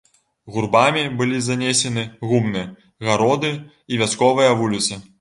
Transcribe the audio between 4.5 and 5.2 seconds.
вуліца.